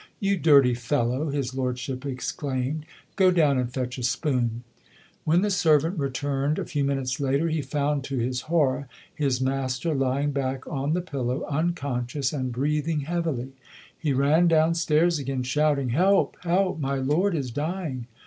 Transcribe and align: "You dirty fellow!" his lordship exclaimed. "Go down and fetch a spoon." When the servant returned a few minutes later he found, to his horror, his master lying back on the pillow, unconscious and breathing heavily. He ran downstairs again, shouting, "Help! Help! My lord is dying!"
"You 0.19 0.35
dirty 0.35 0.73
fellow!" 0.73 1.29
his 1.29 1.53
lordship 1.53 2.07
exclaimed. 2.07 2.87
"Go 3.15 3.29
down 3.29 3.59
and 3.59 3.71
fetch 3.71 3.99
a 3.99 4.03
spoon." 4.03 4.63
When 5.25 5.43
the 5.43 5.51
servant 5.51 5.99
returned 5.99 6.57
a 6.57 6.65
few 6.65 6.83
minutes 6.83 7.19
later 7.19 7.49
he 7.49 7.61
found, 7.61 8.03
to 8.05 8.17
his 8.17 8.41
horror, 8.49 8.87
his 9.13 9.39
master 9.41 9.93
lying 9.93 10.31
back 10.31 10.65
on 10.65 10.93
the 10.93 11.01
pillow, 11.01 11.45
unconscious 11.45 12.33
and 12.33 12.51
breathing 12.51 13.01
heavily. 13.01 13.51
He 13.95 14.11
ran 14.11 14.47
downstairs 14.47 15.19
again, 15.19 15.43
shouting, 15.43 15.89
"Help! 15.89 16.35
Help! 16.41 16.79
My 16.79 16.95
lord 16.95 17.35
is 17.35 17.51
dying!" 17.51 18.07